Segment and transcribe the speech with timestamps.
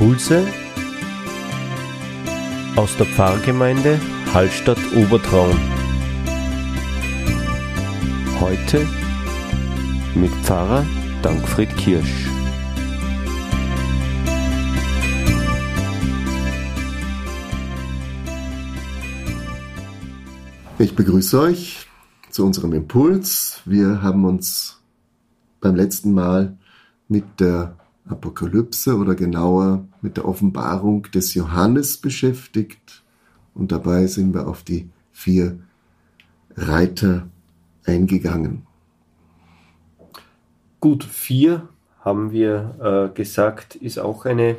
[0.00, 0.46] Impulse
[2.74, 4.00] aus der Pfarrgemeinde
[4.32, 5.54] Hallstatt Obertraun.
[8.40, 8.88] Heute
[10.14, 10.86] mit Pfarrer
[11.20, 12.30] Dankfried Kirsch.
[20.78, 21.86] Ich begrüße euch
[22.30, 23.60] zu unserem Impuls.
[23.66, 24.80] Wir haben uns
[25.60, 26.56] beim letzten Mal
[27.06, 27.76] mit der
[28.10, 33.02] Apokalypse oder genauer mit der Offenbarung des Johannes beschäftigt
[33.54, 35.58] und dabei sind wir auf die vier
[36.56, 37.28] Reiter
[37.84, 38.66] eingegangen.
[40.80, 41.68] Gut, vier
[42.00, 44.56] haben wir äh, gesagt, ist auch eine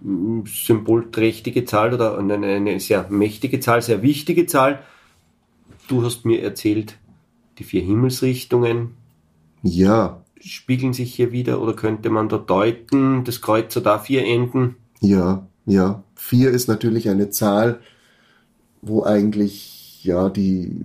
[0.00, 4.82] mm, symbolträchtige Zahl oder eine, eine sehr mächtige Zahl, sehr wichtige Zahl.
[5.88, 6.98] Du hast mir erzählt,
[7.58, 8.94] die vier Himmelsrichtungen.
[9.62, 14.24] Ja, spiegeln sich hier wieder oder könnte man da deuten, das Kreuz hat da vier
[14.24, 14.76] Enden?
[15.00, 16.02] Ja, ja.
[16.14, 17.80] Vier ist natürlich eine Zahl,
[18.80, 20.76] wo eigentlich ja die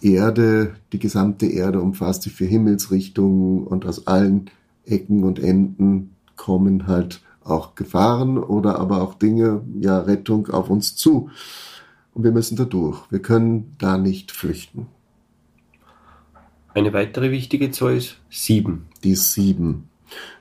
[0.00, 4.50] Erde, die gesamte Erde umfasst die vier Himmelsrichtungen und aus allen
[4.84, 10.96] Ecken und Enden kommen halt auch Gefahren oder aber auch Dinge, ja, Rettung auf uns
[10.96, 11.30] zu.
[12.12, 13.00] Und wir müssen da durch.
[13.10, 14.86] Wir können da nicht flüchten.
[16.74, 18.86] Eine weitere wichtige Zahl ist sieben.
[19.04, 19.88] Die sieben.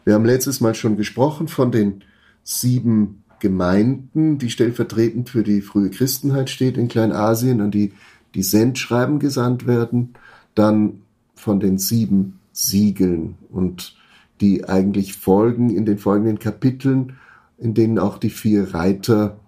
[0.03, 2.03] Wir haben letztes Mal schon gesprochen von den
[2.43, 7.93] sieben Gemeinden, die stellvertretend für die frühe Christenheit steht in Kleinasien, an die
[8.33, 10.15] die Sendschreiben gesandt werden.
[10.55, 11.03] Dann
[11.35, 13.95] von den sieben Siegeln und
[14.41, 17.17] die eigentlich folgen in den folgenden Kapiteln,
[17.59, 19.39] in denen auch die vier Reiter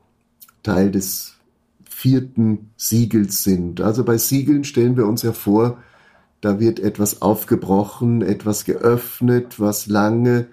[0.62, 1.36] Teil des
[1.90, 3.82] vierten Siegels sind.
[3.82, 5.80] Also bei Siegeln stellen wir uns ja vor,
[6.46, 10.46] da wird etwas aufgebrochen, etwas geöffnet, was lange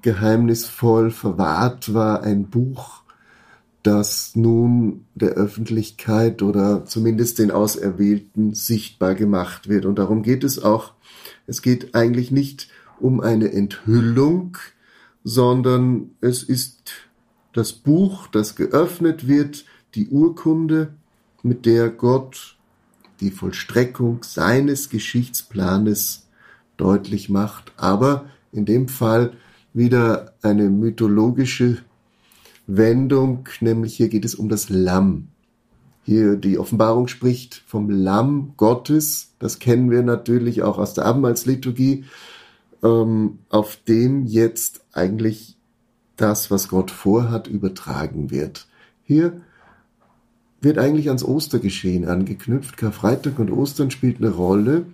[0.00, 3.02] geheimnisvoll verwahrt war, ein Buch,
[3.82, 9.84] das nun der Öffentlichkeit oder zumindest den Auserwählten sichtbar gemacht wird.
[9.84, 10.92] Und darum geht es auch.
[11.48, 12.68] Es geht eigentlich nicht
[13.00, 14.58] um eine Enthüllung,
[15.24, 16.92] sondern es ist
[17.52, 19.64] das Buch, das geöffnet wird,
[19.96, 20.94] die Urkunde,
[21.42, 22.56] mit der Gott
[23.22, 26.26] die Vollstreckung seines Geschichtsplanes
[26.76, 29.32] deutlich macht, aber in dem Fall
[29.72, 31.78] wieder eine mythologische
[32.66, 35.28] Wendung, nämlich hier geht es um das Lamm.
[36.04, 42.04] Hier die Offenbarung spricht vom Lamm Gottes, das kennen wir natürlich auch aus der Abendmahlsliturgie,
[42.82, 45.56] ähm, auf dem jetzt eigentlich
[46.16, 48.66] das, was Gott vorhat, übertragen wird.
[49.04, 49.40] Hier
[50.62, 52.76] wird eigentlich ans Ostergeschehen angeknüpft.
[52.76, 54.86] Karfreitag und Ostern spielt eine Rolle.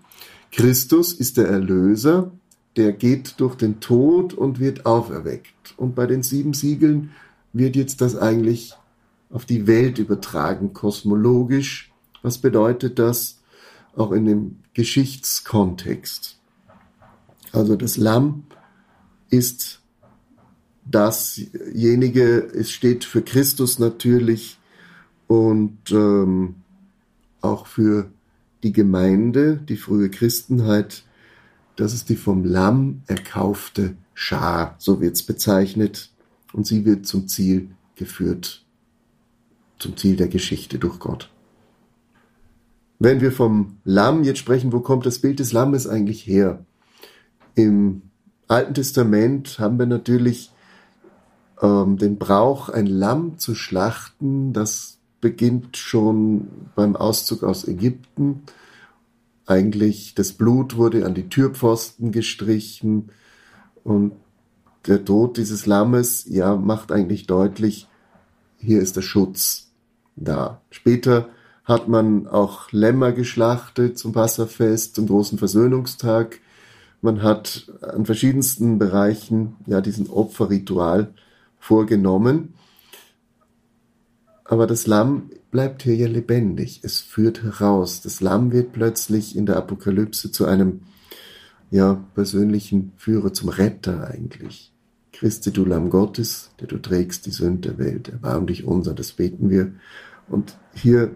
[0.50, 2.32] Christus ist der Erlöser,
[2.76, 5.74] der geht durch den Tod und wird auferweckt.
[5.76, 7.10] Und bei den sieben Siegeln
[7.52, 8.74] wird jetzt das eigentlich
[9.30, 11.92] auf die Welt übertragen, kosmologisch.
[12.22, 13.40] Was bedeutet das
[13.94, 16.38] auch in dem Geschichtskontext?
[17.52, 18.44] Also das Lamm
[19.28, 19.80] ist
[20.84, 24.58] dasjenige, es steht für Christus natürlich
[25.28, 26.56] und ähm,
[27.40, 28.10] auch für
[28.64, 31.04] die Gemeinde, die frühe Christenheit,
[31.76, 36.10] das ist die vom Lamm erkaufte Schar, so wird's bezeichnet,
[36.52, 38.64] und sie wird zum Ziel geführt,
[39.78, 41.30] zum Ziel der Geschichte durch Gott.
[42.98, 46.64] Wenn wir vom Lamm jetzt sprechen, wo kommt das Bild des Lammes eigentlich her?
[47.54, 48.02] Im
[48.48, 50.50] Alten Testament haben wir natürlich
[51.62, 58.42] ähm, den Brauch, ein Lamm zu schlachten, das beginnt schon beim Auszug aus Ägypten.
[59.46, 63.10] Eigentlich das Blut wurde an die Türpfosten gestrichen
[63.84, 64.12] und
[64.86, 67.88] der Tod dieses Lammes, ja, macht eigentlich deutlich,
[68.58, 69.70] hier ist der Schutz
[70.16, 70.60] da.
[70.70, 71.28] Später
[71.64, 76.40] hat man auch Lämmer geschlachtet zum Wasserfest, zum großen Versöhnungstag.
[77.02, 81.12] Man hat an verschiedensten Bereichen ja diesen Opferritual
[81.58, 82.54] vorgenommen.
[84.48, 86.80] Aber das Lamm bleibt hier ja lebendig.
[86.82, 88.00] Es führt heraus.
[88.00, 90.80] Das Lamm wird plötzlich in der Apokalypse zu einem
[91.70, 94.72] ja, persönlichen Führer, zum Retter eigentlich.
[95.12, 99.12] Christi, du Lamm Gottes, der du trägst die Sünde der Welt, erbarm dich unser, das
[99.12, 99.72] beten wir.
[100.28, 101.10] Und hier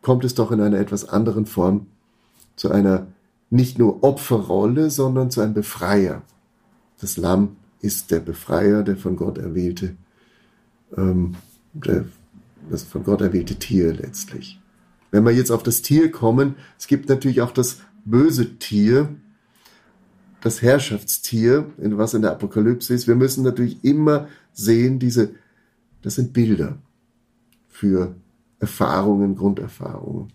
[0.00, 1.86] kommt es doch in einer etwas anderen Form
[2.56, 3.06] zu einer
[3.48, 6.22] nicht nur Opferrolle, sondern zu einem Befreier.
[7.00, 9.94] Das Lamm ist der Befreier, der von Gott erwählte,
[10.96, 11.36] ähm,
[11.74, 12.06] der
[12.70, 14.60] das von Gott erwählte Tier letztlich.
[15.10, 19.14] Wenn wir jetzt auf das Tier kommen, es gibt natürlich auch das böse Tier,
[20.40, 23.06] das Herrschaftstier, was in der Apokalypse ist.
[23.06, 25.34] Wir müssen natürlich immer sehen, diese,
[26.02, 26.78] das sind Bilder
[27.68, 28.16] für
[28.58, 30.32] Erfahrungen, Grunderfahrungen.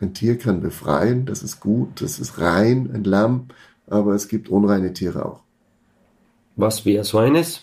[0.00, 3.48] Ein Tier kann befreien, das ist gut, das ist rein, ein Lamm,
[3.86, 5.42] aber es gibt unreine Tiere auch.
[6.56, 7.62] Was wäre so eines?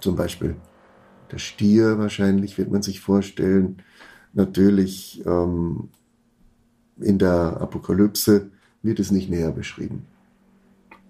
[0.00, 0.56] Zum Beispiel
[1.30, 3.82] der Stier wahrscheinlich, wird man sich vorstellen.
[4.32, 5.88] Natürlich ähm,
[7.00, 8.50] in der Apokalypse
[8.82, 10.06] wird es nicht näher beschrieben.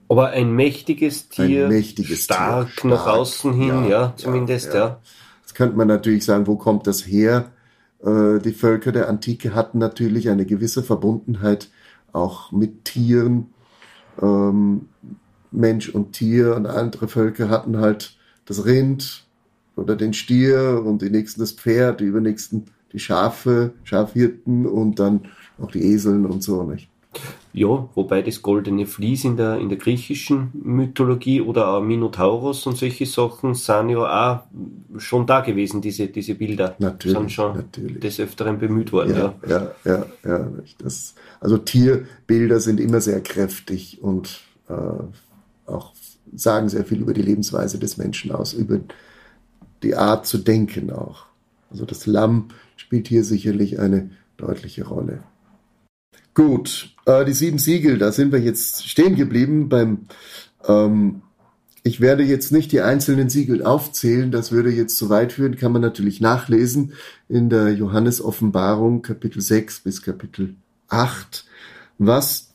[0.08, 4.72] Aber ein mächtiges Tier, ein mächtiges stark, Tier, stark nach außen hin, ja, ja, zumindest,
[4.72, 5.00] ja, ja.
[5.40, 7.50] Jetzt könnte man natürlich sagen, wo kommt das her?
[8.04, 11.70] Äh, die Völker der Antike hatten natürlich eine gewisse Verbundenheit
[12.12, 13.48] auch mit Tieren.
[14.22, 14.88] Ähm,
[15.50, 19.25] Mensch und Tier und andere Völker hatten halt das Rind
[19.76, 25.28] oder den Stier und die nächsten das Pferd, die übernächsten die Schafe, Schafhirten und dann
[25.58, 26.88] auch die Eseln und so, nicht?
[27.52, 32.76] Ja, wobei das goldene Vlies in der, in der griechischen Mythologie oder auch Minotaurus und
[32.76, 36.76] solche Sachen sind ja auch schon da gewesen, diese, diese Bilder.
[36.78, 38.00] Natürlich, sind schon natürlich.
[38.00, 39.34] des Öfteren bemüht worden, ja.
[39.48, 40.38] Ja, ja, ja.
[40.38, 44.74] ja das, also Tierbilder sind immer sehr kräftig und äh,
[45.70, 45.94] auch
[46.34, 48.80] sagen sehr viel über die Lebensweise des Menschen aus, über
[49.86, 51.26] die Art zu denken auch.
[51.70, 55.22] Also das Lamm spielt hier sicherlich eine deutliche Rolle.
[56.34, 60.06] Gut, äh, die sieben Siegel, da sind wir jetzt stehen geblieben beim.
[60.66, 61.22] Ähm,
[61.82, 65.70] ich werde jetzt nicht die einzelnen Siegel aufzählen, das würde jetzt zu weit führen, kann
[65.70, 66.94] man natürlich nachlesen
[67.28, 70.56] in der Johannes-Offenbarung, Kapitel 6 bis Kapitel
[70.88, 71.46] 8.
[71.98, 72.52] Was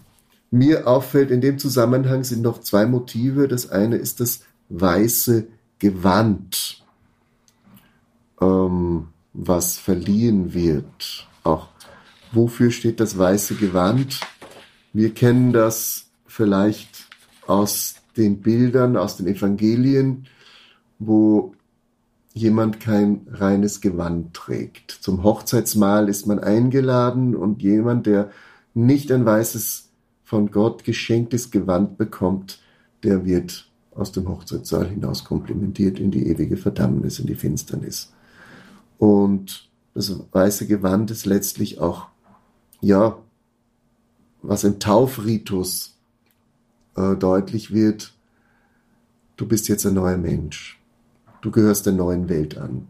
[0.52, 3.48] mir auffällt in dem Zusammenhang sind noch zwei Motive.
[3.48, 5.48] Das eine ist das weiße
[5.80, 6.81] Gewand,
[8.42, 11.28] ähm, was verliehen wird.
[11.44, 11.70] Auch
[12.32, 14.22] Wofür steht das weiße Gewand?
[14.94, 17.10] Wir kennen das vielleicht
[17.46, 20.28] aus den Bildern, aus den Evangelien,
[20.98, 21.54] wo
[22.34, 24.92] jemand kein reines Gewand trägt.
[24.92, 28.32] Zum Hochzeitsmahl ist man eingeladen und jemand, der
[28.74, 29.90] nicht ein weißes
[30.24, 32.62] von Gott geschenktes Gewand bekommt,
[33.04, 38.14] der wird aus dem Hochzeitssaal hinaus komplimentiert in die ewige Verdammnis, in die Finsternis.
[39.02, 42.10] Und das weiße Gewand ist letztlich auch
[42.82, 43.18] ja,
[44.44, 45.98] was im Taufritus
[46.96, 48.14] äh, deutlich wird,
[49.38, 50.80] du bist jetzt ein neuer Mensch.
[51.42, 52.88] Du gehörst der neuen Welt an.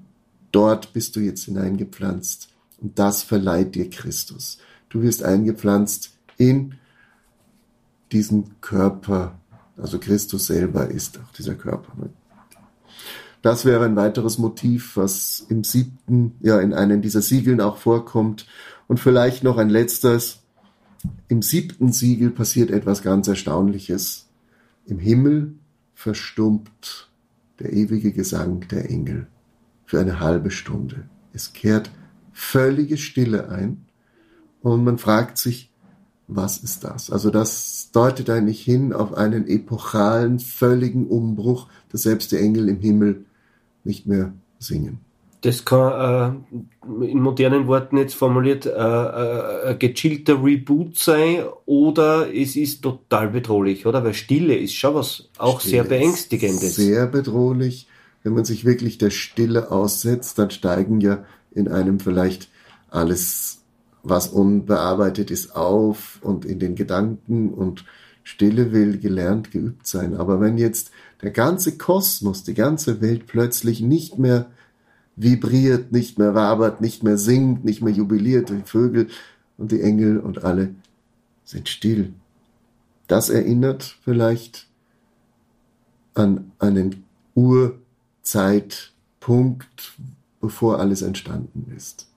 [0.51, 2.49] Dort bist du jetzt hineingepflanzt
[2.81, 4.57] und das verleiht dir Christus.
[4.89, 6.75] Du wirst eingepflanzt in
[8.11, 9.39] diesen Körper,
[9.77, 11.93] also Christus selber ist auch dieser Körper.
[13.41, 18.45] Das wäre ein weiteres Motiv, was im siebten, ja, in einem dieser Siegeln auch vorkommt
[18.87, 20.39] und vielleicht noch ein letztes.
[21.27, 24.27] Im siebten Siegel passiert etwas ganz Erstaunliches.
[24.85, 25.55] Im Himmel
[25.95, 27.09] verstummt
[27.59, 29.27] der ewige Gesang der Engel
[29.85, 31.09] für eine halbe Stunde.
[31.33, 31.89] Es kehrt
[32.31, 33.85] völlige Stille ein
[34.61, 35.71] und man fragt sich,
[36.27, 37.09] was ist das?
[37.09, 42.79] Also das deutet eigentlich hin auf einen epochalen, völligen Umbruch, dass selbst die Engel im
[42.79, 43.25] Himmel
[43.83, 44.99] nicht mehr singen.
[45.41, 46.43] Das kann
[47.01, 52.83] äh, in modernen Worten jetzt formuliert äh, äh, ein gechillter Reboot sein oder es ist
[52.83, 54.03] total bedrohlich, oder?
[54.03, 56.75] Weil Stille ist schon was auch Stille sehr beängstigendes.
[56.75, 57.87] Sehr bedrohlich.
[58.21, 62.49] Wenn man sich wirklich der Stille aussetzt, dann steigen ja in einem vielleicht
[62.91, 63.63] alles,
[64.03, 67.85] was unbearbeitet ist, auf und in den Gedanken und
[68.23, 70.15] Stille will gelernt, geübt sein.
[70.15, 74.51] Aber wenn jetzt der ganze Kosmos, die ganze Welt plötzlich nicht mehr
[75.15, 79.07] vibriert, nicht mehr wabert, nicht mehr singt, nicht mehr jubiliert, die Vögel
[79.57, 80.75] und die Engel und alle
[81.43, 82.13] sind still.
[83.07, 84.67] Das erinnert vielleicht
[86.13, 87.03] an einen
[87.35, 89.97] Urzeitpunkt,
[90.39, 92.07] bevor alles entstanden ist.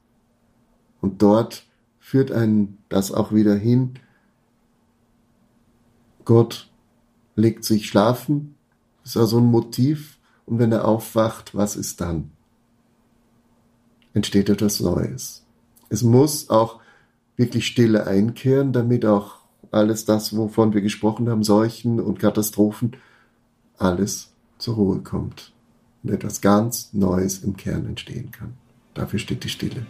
[1.01, 1.65] Und dort
[2.01, 3.95] führt einen das auch wieder hin.
[6.25, 6.71] Gott
[7.37, 8.55] legt sich schlafen,
[9.05, 12.31] ist also ein Motiv, und wenn er aufwacht, was ist dann?
[14.15, 15.45] entsteht etwas Neues.
[15.91, 16.81] Es muss auch
[17.37, 19.39] wirklich Stille einkehren, damit auch
[19.71, 22.97] alles das, wovon wir gesprochen haben, Seuchen und Katastrophen,
[23.77, 25.53] alles zur Ruhe kommt
[26.03, 28.55] und etwas ganz Neues im Kern entstehen kann.
[28.95, 29.85] Dafür steht die Stille.